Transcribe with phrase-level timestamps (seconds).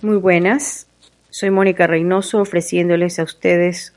[0.00, 0.86] Muy buenas,
[1.28, 3.92] soy Mónica Reynoso ofreciéndoles a ustedes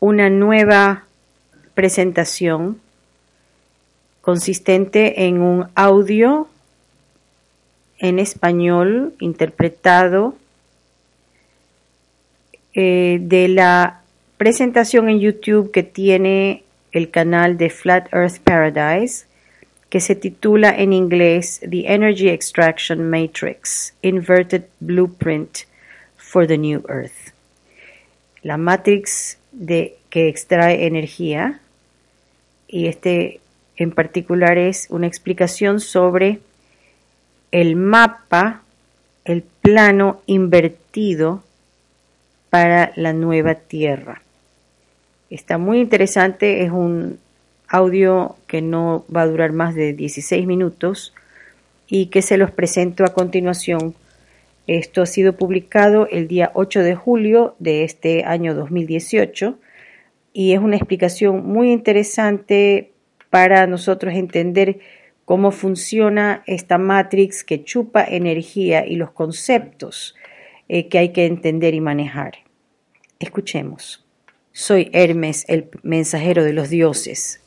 [0.00, 1.04] una nueva
[1.74, 2.80] presentación
[4.20, 6.48] consistente en un audio
[7.98, 10.34] en español interpretado
[12.74, 14.00] eh, de la
[14.38, 19.26] presentación en YouTube que tiene el canal de Flat Earth Paradise
[19.90, 25.64] que se titula en inglés The Energy Extraction Matrix, Inverted Blueprint
[26.16, 27.34] for the New Earth.
[28.42, 31.60] La matrix de, que extrae energía,
[32.68, 33.40] y este
[33.76, 36.38] en particular es una explicación sobre
[37.50, 38.62] el mapa,
[39.24, 41.42] el plano invertido
[42.48, 44.22] para la nueva Tierra.
[45.30, 47.18] Está muy interesante, es un
[47.70, 51.14] audio que no va a durar más de 16 minutos
[51.88, 53.94] y que se los presento a continuación.
[54.66, 59.58] Esto ha sido publicado el día 8 de julio de este año 2018
[60.32, 62.90] y es una explicación muy interesante
[63.30, 64.80] para nosotros entender
[65.24, 70.16] cómo funciona esta matrix que chupa energía y los conceptos
[70.68, 72.38] eh, que hay que entender y manejar.
[73.20, 74.04] Escuchemos.
[74.52, 77.40] Soy Hermes, el mensajero de los dioses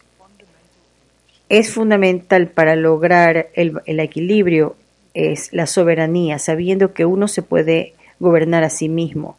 [1.50, 4.76] es fundamental para lograr el, equilibrio
[5.14, 9.38] es la soberanía, sabiendo que uno se puede gobernar a sí mismo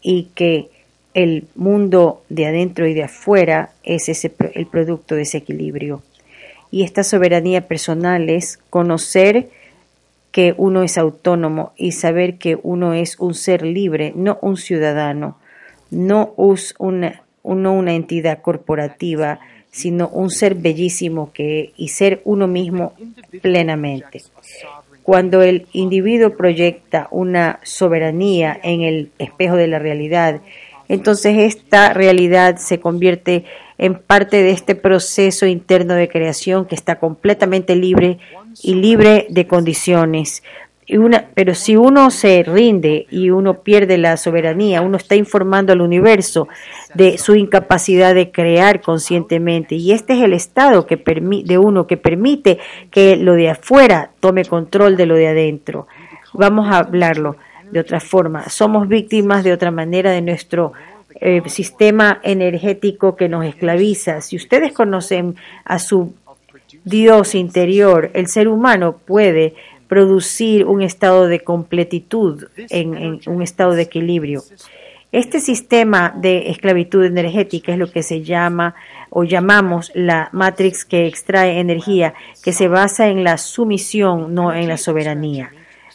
[0.00, 0.70] y que
[1.12, 6.02] el mundo de adentro y de afuera es ese, el producto de ese equilibrio.
[6.70, 9.48] Y esta soberanía personal es conocer
[10.32, 15.38] que uno es autónomo y saber que uno es un ser libre, no un ciudadano,
[15.92, 19.38] no una, no una entidad corporativa,
[19.74, 22.92] sino un ser bellísimo que y ser uno mismo
[23.42, 24.22] plenamente.
[25.02, 30.40] Cuando el individuo proyecta una soberanía en el espejo de la realidad,
[30.88, 33.46] entonces esta realidad se convierte
[33.76, 38.18] en parte de este proceso interno de creación que está completamente libre
[38.62, 40.44] y libre de condiciones,
[41.34, 46.48] pero si uno se rinde y uno pierde la soberanía, uno está informando al universo
[46.94, 49.76] de su incapacidad de crear conscientemente.
[49.76, 52.58] Y este es el estado que de uno que permite
[52.90, 55.86] que lo de afuera tome control de lo de adentro.
[56.34, 57.36] Vamos a hablarlo
[57.70, 58.48] de otra forma.
[58.50, 60.72] Somos víctimas de otra manera de nuestro
[61.20, 64.20] eh, sistema energético que nos esclaviza.
[64.20, 66.12] Si ustedes conocen a su
[66.84, 69.54] Dios interior, el ser humano puede
[69.88, 74.42] producir un estado de completitud, en, un estado de equilibrio.
[75.12, 78.74] Este sistema de esclavitud energética es lo que se llama
[79.10, 84.66] o llamamos la matrix que extrae energía, que se basa en la sumisión, no en
[84.66, 85.52] la soberanía.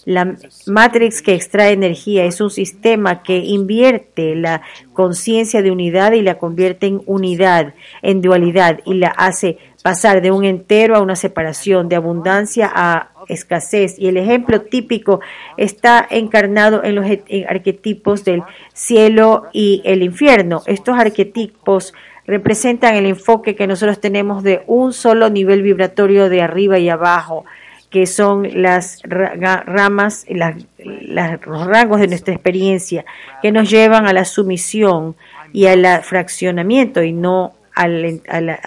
[0.10, 6.24] La matrix que extrae energía es un sistema que invierte la conciencia de unidad y
[6.24, 11.16] la convierte en unidad, en dualidad, y la hace pasar de un entero a una
[11.16, 14.00] separación, de abundancia a escasez.
[14.00, 15.20] Y el ejemplo típico
[15.58, 17.06] está encarnado en los
[17.48, 18.42] arquetipos del
[18.74, 20.64] cielo y el infierno.
[20.66, 21.94] Estos arquetipos
[22.26, 27.46] representan el enfoque que nosotros tenemos de un solo nivel vibratorio de arriba y abajo
[27.90, 33.06] que son las ramas, los rangos de nuestra experiencia,
[33.42, 35.16] que nos llevan a la sumisión
[35.54, 38.22] y al fraccionamiento y no al,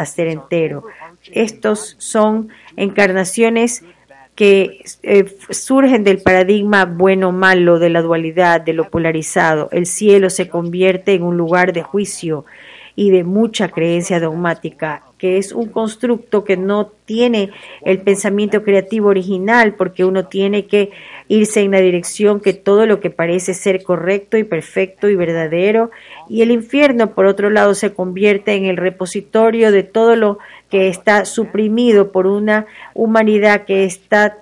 [0.06, 0.84] ser entero.
[1.32, 3.84] Estos son encarnaciones
[4.34, 9.68] que eh, surgen del paradigma bueno-malo, de la dualidad, de lo polarizado.
[9.72, 12.44] El cielo se convierte en un lugar de juicio
[12.94, 17.50] y de mucha creencia dogmática, que es un constructo que no tiene
[17.82, 20.91] el pensamiento creativo original, porque uno tiene que
[21.28, 25.91] irse en la dirección que todo lo que parece ser correcto y perfecto y verdadero,
[26.28, 30.38] y el infierno, por otro lado, se convierte en el repositorio de todo lo
[30.70, 34.38] que está suprimido por una humanidad que está,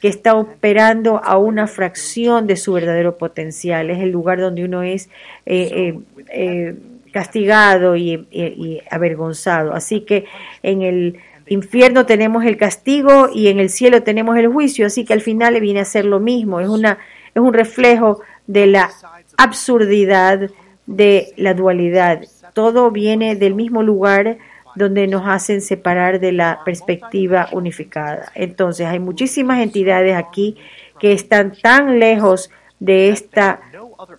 [0.00, 3.90] que está operando a una fracción de su verdadero potencial.
[3.90, 5.08] Es el lugar donde uno es
[5.44, 5.98] eh, eh,
[6.30, 6.74] eh,
[7.16, 9.72] castigado y, avergonzado.
[9.72, 10.26] Así que
[10.62, 15.14] en el infierno tenemos el castigo y en el cielo tenemos el juicio, así que
[15.14, 16.98] al final le viene a ser lo mismo, es, una,
[17.34, 18.90] es un reflejo de la
[19.38, 20.50] absurdidad
[20.84, 22.20] de la dualidad.
[22.52, 24.36] Todo viene del mismo lugar
[24.74, 28.30] donde nos hacen separar de la perspectiva unificada.
[28.34, 30.58] Entonces, hay muchísimas entidades aquí
[31.00, 33.60] que están tan lejos de esta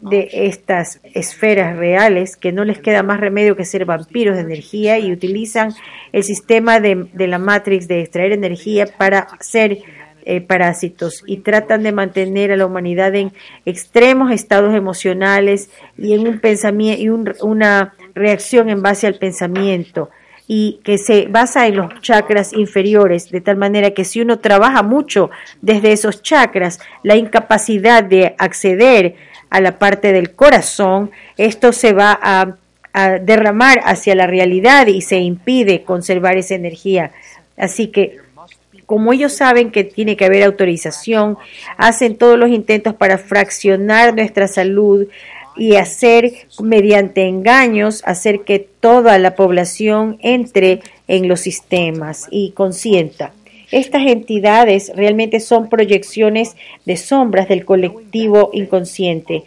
[0.02, 5.00] de estas esferas reales que no les queda más remedio que ser vampiros de energía
[5.00, 5.74] y utilizan
[6.12, 9.80] el sistema de, de la Matrix de extraer energía para ser
[10.30, 13.32] eh, parásitos y tratan de mantener a la humanidad en
[13.66, 17.08] extremos estados emocionales y en un pensamiento y
[17.46, 20.10] una reacción en base al pensamiento
[20.46, 24.84] y que se basa en los chakras inferiores, de tal manera que si uno trabaja
[24.84, 25.30] mucho
[25.62, 29.16] desde esos chakras, la incapacidad de acceder
[29.50, 32.56] a la parte del corazón, esto se va a,
[33.22, 37.12] derramar hacia la realidad y se impide conservar esa energía.
[37.56, 38.18] Así que
[38.88, 41.38] como ellos saben que tiene que haber autorización,
[41.78, 45.06] hacen todos los intentos para fraccionar nuestra salud
[45.58, 53.32] y hacer mediante engaños, hacer que toda la población entre en los sistemas y consienta.
[53.72, 56.56] Estas entidades realmente son proyecciones
[56.86, 59.44] de sombras del colectivo inconsciente.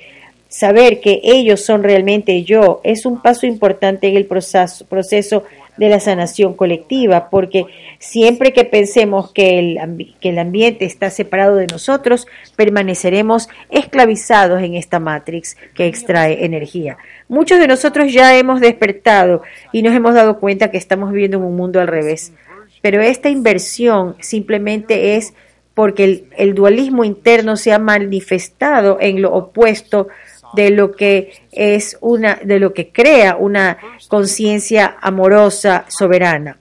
[0.49, 5.45] Saber que ellos son realmente yo es un paso importante en el proceso,
[5.77, 7.65] de la sanación colectiva, porque
[7.99, 14.75] siempre que pensemos que el, que el ambiente está separado de nosotros, permaneceremos esclavizados en
[14.75, 16.99] esta matrix que extrae energía.
[17.29, 19.41] Muchos de nosotros ya hemos despertado
[19.73, 22.33] y nos hemos dado cuenta que estamos viviendo en un mundo al revés,
[22.81, 25.35] pero esta inversión simplemente es
[25.75, 30.09] porque el, el dualismo interno se ha manifestado en lo opuesto
[30.55, 33.79] de lo que es una, de lo que crea una
[34.09, 36.59] conciencia amorosa, soberana.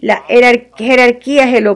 [0.00, 0.24] La
[0.76, 1.68] jerarquía es el,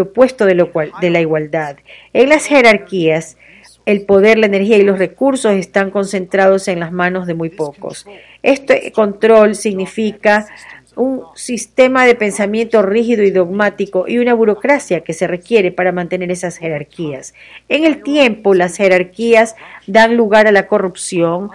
[0.00, 1.76] opuesto de, lo cual, de la igualdad.
[2.12, 3.36] En las jerarquías,
[3.84, 8.06] el poder, la energía y los recursos están concentrados en las manos de muy pocos.
[8.42, 10.46] Este control significa
[10.96, 16.30] un sistema de pensamiento rígido y dogmático y una burocracia que se requiere para mantener
[16.30, 17.34] esas jerarquías.
[17.68, 19.56] En el tiempo, las jerarquías
[19.86, 21.50] dan lugar a la corrupción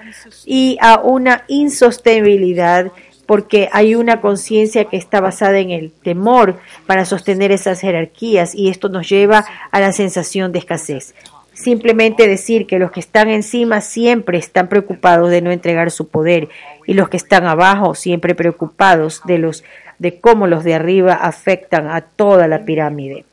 [0.46, 2.92] y a una insostenibilidad
[3.26, 8.70] porque hay una conciencia que está basada en el temor para sostener esas jerarquías y
[8.70, 11.14] esto nos lleva a la sensación de escasez
[11.62, 16.48] simplemente decir que los que están encima siempre están preocupados de no entregar su poder
[16.88, 19.64] y los que están abajo siempre preocupados de los
[19.98, 23.26] de cómo los de arriba afectan a toda la pirámide.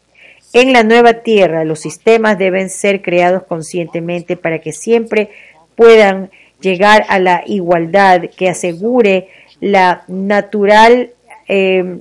[0.53, 5.31] En la nueva tierra los sistemas deben ser creados conscientemente para que siempre
[5.77, 6.31] puedan
[6.61, 9.29] llegar a la igualdad que asegure
[9.61, 11.11] la natural
[11.47, 12.01] eh,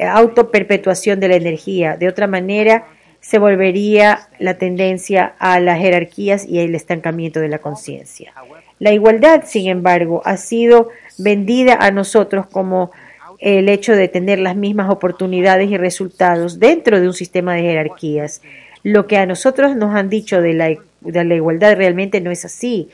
[0.00, 1.96] autoperpetuación de la energía.
[1.96, 2.86] De otra manera,
[3.22, 8.32] se volvería la tendencia a las jerarquías y el estancamiento de la conciencia.
[8.80, 12.90] La igualdad, sin embargo, ha sido vendida a nosotros como
[13.38, 18.42] el hecho de tener las mismas oportunidades y resultados dentro de un sistema de jerarquías.
[18.82, 22.44] Lo que a nosotros nos han dicho de la, de la igualdad realmente no es
[22.44, 22.88] así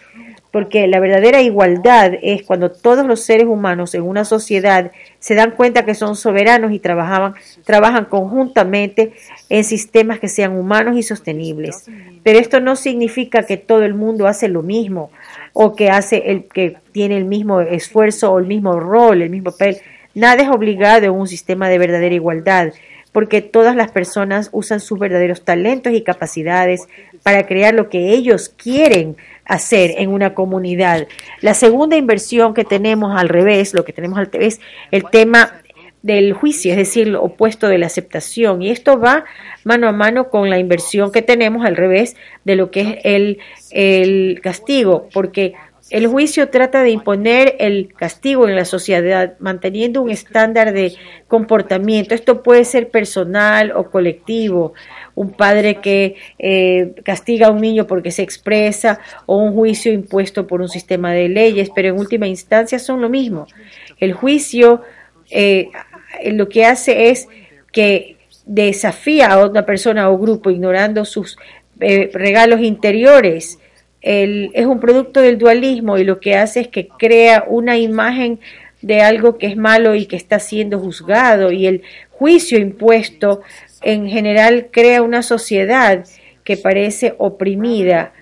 [0.50, 5.50] porque la verdadera igualdad es cuando todos los seres humanos en una sociedad se dan
[5.50, 7.34] cuenta que son soberanos y trabajan,
[7.64, 9.12] trabajan conjuntamente
[9.50, 11.86] en sistemas que sean humanos y sostenibles.
[12.22, 15.10] Pero esto no significa que todo el mundo hace lo mismo
[15.52, 19.52] o que hace el que tiene el mismo esfuerzo o el mismo rol, el mismo
[19.52, 19.78] papel.
[20.14, 22.72] Nada es obligado en un sistema de verdadera igualdad
[23.12, 26.86] porque todas las personas usan sus verdaderos talentos y capacidades
[27.22, 31.08] para crear lo que ellos quieren hacer en una comunidad.
[31.40, 34.60] La segunda inversión que tenemos al revés, lo que tenemos al revés,
[34.90, 35.52] el tema
[36.08, 38.62] del juicio, es decir, lo opuesto de la aceptación.
[38.62, 39.25] Y esto va
[39.62, 43.38] mano a mano con la inversión que tenemos al revés de lo que es el,
[43.70, 45.54] el castigo, porque
[45.90, 50.94] el juicio trata de imponer el castigo en la sociedad, manteniendo un estándar de
[51.28, 52.14] comportamiento.
[52.14, 54.75] Esto puede ser personal o colectivo.
[55.14, 60.47] Un padre que eh, castiga a un niño porque se expresa o un juicio impuesto
[60.47, 63.47] por un sistema de leyes, pero en última instancia son lo mismo.
[63.99, 64.82] El juicio
[65.30, 65.71] eh,
[66.32, 67.28] lo que hace es
[67.72, 71.36] que desafía a otra persona o grupo ignorando sus
[71.80, 73.58] eh, regalos interiores.
[74.00, 78.40] Es un producto del dualismo y lo que hace es que crea una imagen
[78.80, 81.52] de algo que es malo y que está siendo juzgado.
[81.52, 83.42] Y el juicio impuesto
[83.82, 86.04] en general crea una sociedad
[86.44, 88.12] que parece oprimida.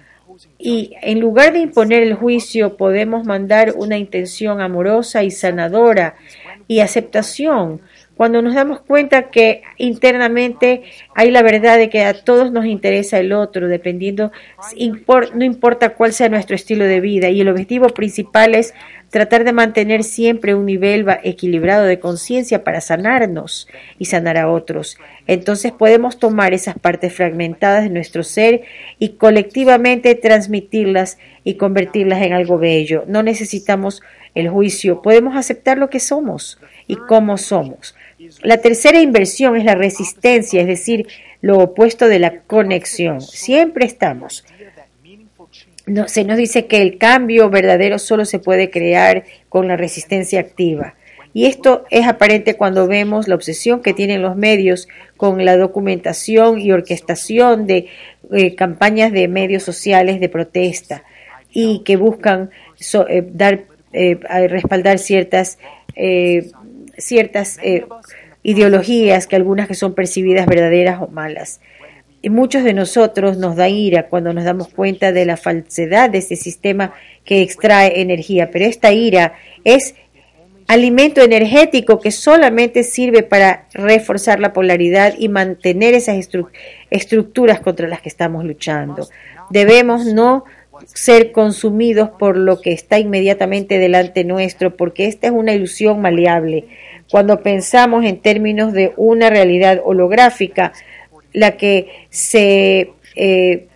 [0.58, 6.16] Y en lugar de imponer el juicio podemos mandar una intención amorosa y sanadora
[6.68, 7.80] y aceptación
[8.16, 13.18] cuando nos damos cuenta que internamente hay la verdad de que a todos nos interesa
[13.18, 14.32] el otro, dependiendo,
[15.35, 18.73] no importa cuál sea nuestro estilo de vida, y el objetivo principal es
[19.11, 23.68] tratar de mantener siempre un nivel equilibrado de conciencia para sanarnos
[23.99, 24.96] y sanar a otros.
[25.26, 28.62] Entonces podemos tomar esas partes fragmentadas de nuestro ser
[28.99, 33.04] y colectivamente transmitirlas y convertirlas en algo bello.
[33.06, 34.02] No necesitamos
[34.36, 37.96] el juicio, podemos aceptar lo que somos y cómo somos.
[38.42, 41.08] La tercera inversión es la resistencia, es decir,
[41.40, 43.22] lo opuesto de la conexión.
[43.22, 44.44] Siempre estamos.
[45.86, 50.40] No, se nos dice que el cambio verdadero solo se puede crear con la resistencia
[50.40, 50.94] activa.
[51.32, 56.60] Y esto es aparente cuando vemos la obsesión que tienen los medios con la documentación
[56.60, 57.88] y orquestación de
[58.32, 61.04] eh, campañas de medios sociales de protesta
[61.52, 62.50] y que buscan
[63.08, 63.64] eh, dar
[63.96, 65.58] eh, respaldar ciertas
[66.98, 67.58] ciertas
[68.42, 71.60] ideologías que algunas que son percibidas verdaderas o malas.
[72.22, 76.18] Y muchos de nosotros nos da ira cuando nos damos cuenta de la falsedad de
[76.18, 76.92] ese sistema
[77.24, 79.34] que extrae energía, pero esta ira
[79.64, 79.94] es
[80.66, 86.16] alimento energético que solamente sirve para reforzar la polaridad y mantener esas
[86.90, 89.08] estructuras contra las que estamos luchando.
[89.50, 90.44] Debemos no
[90.87, 96.64] ser consumidos por lo que está inmediatamente delante nuestro, porque esta es una ilusión maleable.
[97.11, 100.73] Cuando pensamos en términos de una realidad holográfica,
[101.33, 103.66] la que se, eh,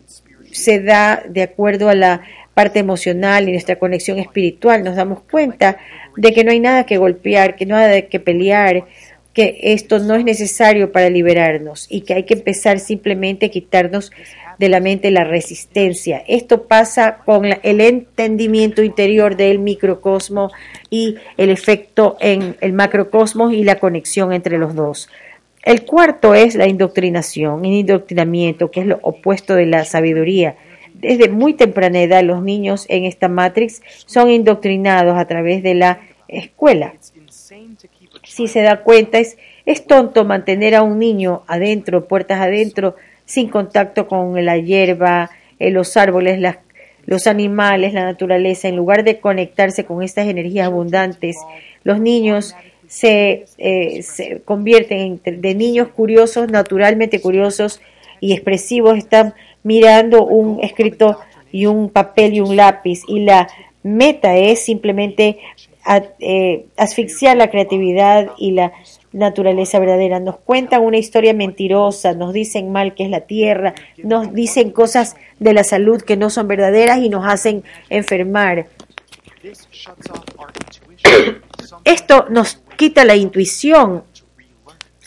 [0.51, 2.23] se da de acuerdo a la
[2.55, 5.79] parte emocional y nuestra conexión espiritual, nos damos cuenta
[6.17, 8.85] de que no hay nada que golpear, que no hay nada que pelear,
[9.33, 14.11] que esto no es necesario para liberarnos y que hay que empezar simplemente a quitarnos
[14.59, 16.23] de la mente la resistencia.
[16.27, 20.51] Esto pasa con el entendimiento interior del microcosmo
[20.91, 25.09] y el efecto en el macrocosmos y la conexión entre los dos.
[25.63, 30.57] El cuarto es la indoctrinación, el indoctrinamiento, que es lo opuesto de la sabiduría
[31.01, 36.01] desde muy temprana edad los niños en esta Matrix son indoctrinados a través de la
[36.29, 36.95] escuela.
[38.41, 43.51] Si se da cuenta, es, es tonto mantener a un niño adentro, puertas adentro, sin
[43.51, 45.29] contacto con la hierba,
[45.59, 46.41] eh, los árboles,
[47.05, 51.37] los animales, la naturaleza, en lugar de conectarse con estas energías abundantes,
[51.85, 52.55] los niños
[52.89, 57.83] se, eh, se convierten en, de niños curiosos, naturalmente curiosos
[58.21, 61.19] y expresivos, están mirando un escrito
[61.53, 63.03] y un papel y un lápiz.
[63.07, 63.49] Y la
[63.83, 65.41] meta es simplemente
[66.19, 68.73] eh, asfixiar la creatividad y la
[69.13, 70.21] naturaleza verdadera.
[70.21, 75.17] Nos cuentan una historia mentirosa, nos dicen mal que es la tierra, nos dicen cosas
[75.39, 78.67] de la salud que no son verdaderas y nos hacen enfermar.
[81.85, 84.05] Esto nos quita la intuición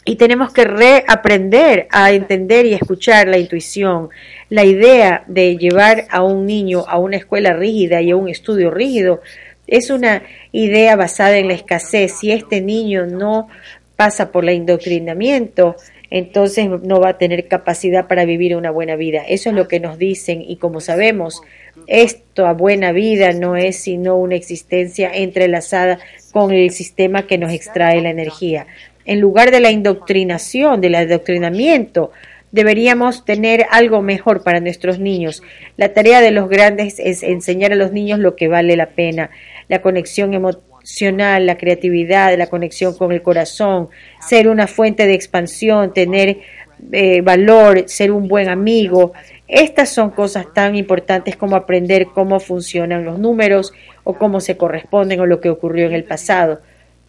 [0.06, 4.10] y tenemos que reaprender a entender y escuchar la intuición.
[4.50, 8.70] La idea de llevar a un niño a una escuela rígida y a un estudio
[8.70, 9.22] rígido
[9.68, 12.14] es una idea basada en la escasez.
[12.20, 13.48] Si este niño no
[13.96, 15.76] pasa por el indoctrinamiento,
[16.10, 19.24] entonces no va a tener capacidad para vivir una buena vida.
[19.28, 21.42] Eso es lo que nos dicen y como sabemos,
[21.88, 26.00] esto a buena vida no es sino una existencia entrelazada
[26.32, 28.68] con el sistema que nos extrae la energía
[29.06, 32.12] en lugar de la indoctrinación, del adoctrinamiento,
[32.52, 35.42] deberíamos tener algo mejor para nuestros niños.
[35.76, 39.30] La tarea de los grandes es enseñar a los niños lo que vale la pena,
[39.68, 43.90] la conexión emocional, la creatividad, la conexión con el corazón,
[44.20, 46.40] ser una fuente de expansión, tener
[46.92, 49.14] eh, valor, ser un buen amigo.
[49.48, 55.20] Estas son cosas tan importantes como aprender cómo funcionan los números o cómo se corresponden
[55.20, 56.62] o lo que ocurrió en el pasado.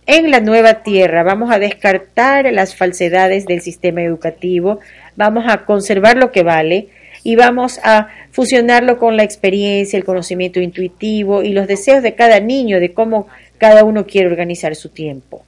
[0.07, 4.81] En la nueva tierra vamos a descartar las falsedades del sistema educativo,
[5.17, 6.89] vamos a conservar lo que vale
[7.25, 12.39] y vamos a fusionarlo con la experiencia, el conocimiento intuitivo y los deseos de cada
[12.39, 13.27] niño de cómo
[13.59, 15.43] cada uno quiere organizar su tiempo.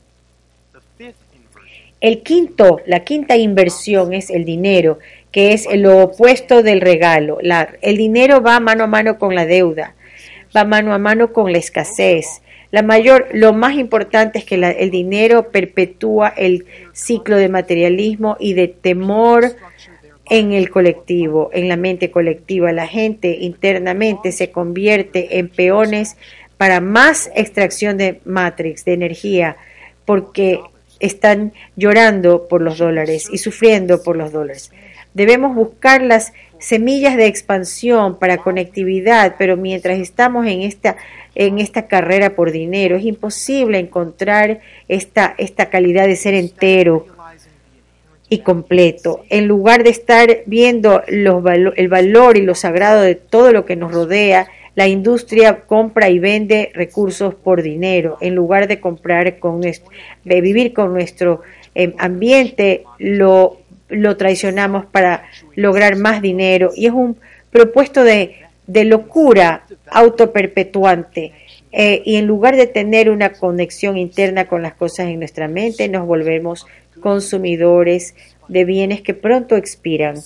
[2.01, 4.99] El quinto, la quinta inversión es el dinero,
[5.31, 7.39] que es lo opuesto del regalo.
[7.83, 9.95] el dinero va mano a mano con la deuda,
[10.57, 12.41] va mano a mano con la escasez,
[12.71, 18.55] la mayor, lo más importante es que el dinero perpetúa el ciclo de materialismo y
[18.55, 19.55] de temor
[20.29, 22.73] en el colectivo, en la mente colectiva.
[22.73, 26.17] La gente internamente se convierte en peones
[26.57, 29.57] para más extracción de matrix, de energía,
[30.05, 30.61] porque
[30.99, 34.73] están llorando por los dólares y sufriendo por los dólares.
[35.15, 40.97] Debemos buscar las semillas de expansión para conectividad, pero mientras estamos en esta
[41.37, 42.97] en esta carrera por dinero.
[42.97, 47.07] Es imposible encontrar esta, esta calidad de ser entero
[48.29, 49.25] y completo.
[49.29, 53.93] En lugar de estar viendo el valor y lo sagrado de todo lo que nos
[53.93, 58.19] rodea, la industria compra y vende recursos por dinero.
[58.21, 59.61] En lugar de comprar con
[60.25, 61.43] vivir con nuestro
[61.75, 66.73] em, ambiente, lo, lo traicionamos para lograr más dinero.
[66.75, 67.17] Y es un
[67.51, 71.33] propuesto de de locura autoperpetuante.
[71.73, 75.89] Eh, y en lugar de tener una conexión interna con las cosas en nuestra mente,
[75.89, 76.67] nos volvemos
[77.07, 78.17] consumidores
[78.49, 80.17] de bienes que pronto expiran.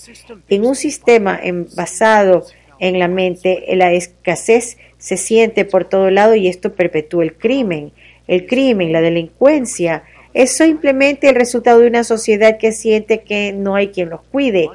[0.49, 1.39] En un sistema
[1.77, 2.47] basado
[2.79, 7.93] en la mente, la escasez se siente por todo lado y esto perpetúa el crimen.
[8.27, 13.75] El crimen, la delincuencia, es simplemente el resultado de una sociedad que siente que no
[13.75, 14.71] hay quien los cuide.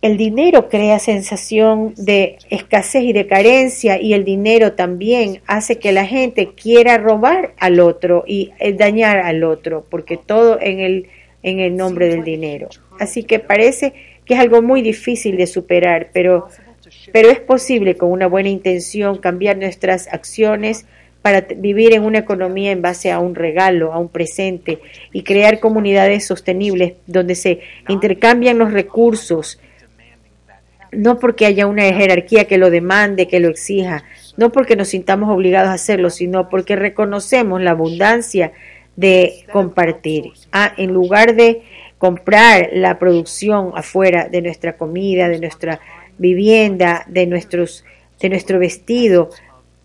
[0.00, 5.90] El dinero crea sensación de escasez y de carencia y el dinero también hace que
[5.90, 11.08] la gente quiera robar al otro y eh, dañar al otro, porque todo en el,
[11.42, 12.68] en el nombre del dinero.
[13.00, 13.92] Así que parece
[14.24, 16.46] que es algo muy difícil de superar, pero,
[17.12, 20.86] pero es posible con una buena intención cambiar nuestras acciones
[21.22, 24.78] para vivir en una economía en base a un regalo, a un presente
[25.12, 29.58] y crear comunidades sostenibles donde se intercambian los recursos,
[30.92, 34.04] no porque haya una jerarquía que lo demande, que lo exija,
[34.36, 38.52] no porque nos sintamos obligados a hacerlo, sino porque reconocemos la abundancia
[38.96, 40.32] de compartir.
[40.52, 41.62] Ah, en lugar de
[41.98, 45.80] comprar la producción afuera de nuestra comida, de nuestra
[46.18, 47.84] vivienda, de nuestros
[48.20, 49.30] de nuestro vestido,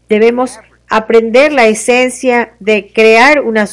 [0.09, 0.59] debemos
[0.95, 3.65] aprender la esencia de crear una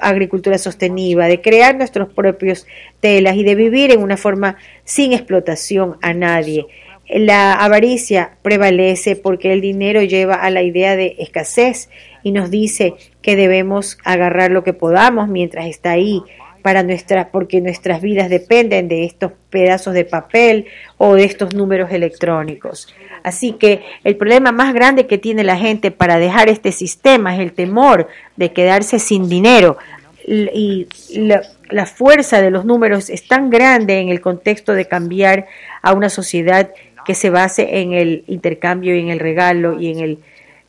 [0.00, 2.66] agricultura sostenible, de crear nuestros propios
[2.98, 6.66] telas y de vivir en una forma sin explotación a nadie.
[7.08, 11.88] La avaricia prevalece porque el dinero lleva a la idea de escasez
[12.24, 16.20] y nos dice que debemos agarrar lo que podamos mientras está ahí
[16.66, 20.66] para nuestra, porque nuestras vidas dependen de estos pedazos de papel
[20.98, 22.92] o de estos números electrónicos.
[23.22, 27.40] Así que el problema más grande que tiene la gente para dejar este sistema es
[27.40, 29.78] el temor de quedarse sin dinero.
[30.26, 35.46] Y la, la fuerza de los números es tan grande en el contexto de cambiar
[35.82, 36.70] a una sociedad
[37.04, 40.18] que se base en el intercambio y en el regalo y en el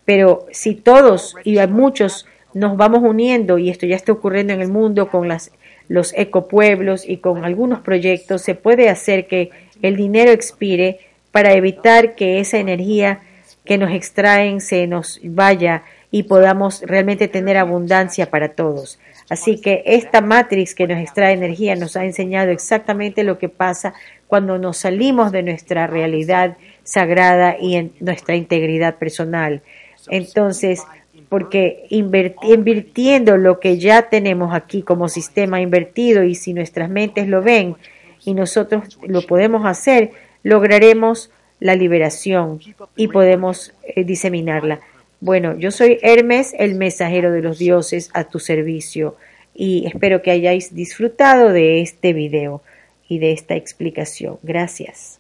[0.06, 4.70] pero si todos y muchos nos vamos uniendo y esto ya está ocurriendo en el
[4.70, 5.52] mundo con las
[5.88, 9.52] los ecopueblos y con algunos proyectos se puede hacer que
[9.82, 11.00] el dinero expire
[11.32, 13.22] para evitar que esa energía
[13.64, 19.00] que nos extraen se nos vaya y podamos realmente tener abundancia para todos.
[19.30, 23.94] Así que esta matrix que nos extrae energía nos ha enseñado exactamente lo que pasa
[24.28, 29.62] cuando nos salimos de nuestra realidad sagrada y en nuestra integridad personal.
[30.10, 30.84] Entonces,
[31.30, 37.42] porque invirtiendo lo que ya tenemos aquí como sistema invertido y si nuestras mentes lo
[37.42, 37.76] ven
[38.24, 40.12] y nosotros lo podemos hacer,
[40.44, 42.60] lograremos la liberación
[42.96, 44.80] y podemos eh, diseminarla.
[45.20, 49.16] Bueno, yo soy Hermes, el mensajero de los dioses a tu servicio
[49.54, 52.62] y espero que hayáis disfrutado de este video
[53.10, 54.38] y de esta explicación.
[54.44, 55.17] Gracias.